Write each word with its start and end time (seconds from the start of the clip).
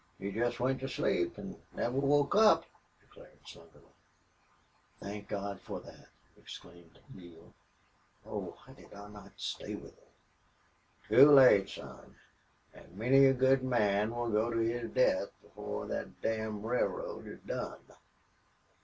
"He 0.17 0.31
jest 0.31 0.59
went 0.59 0.79
to 0.79 0.87
sleep 0.87 1.37
an' 1.37 1.61
never 1.75 1.99
woke 1.99 2.33
up," 2.35 2.65
declared 2.99 3.43
Slingerland. 3.45 3.93
"Thank 4.99 5.27
God 5.27 5.61
for 5.61 5.79
that!" 5.81 6.07
exclaimed 6.35 6.97
Neale. 7.13 7.53
"Oh, 8.25 8.57
why 8.65 8.73
did 8.73 8.91
I 8.95 9.09
not 9.09 9.33
stay 9.35 9.75
with 9.75 9.93
him?" 9.95 10.09
"Too 11.07 11.29
late, 11.29 11.69
son. 11.69 12.15
An' 12.73 12.97
many 12.97 13.27
a 13.27 13.33
good 13.35 13.63
man 13.63 14.09
will 14.15 14.31
go 14.31 14.49
to 14.49 14.57
his 14.57 14.89
death 14.89 15.29
before 15.39 15.87
thet 15.87 16.19
damn 16.19 16.65
railroad 16.65 17.27
is 17.27 17.39
done." 17.45 17.81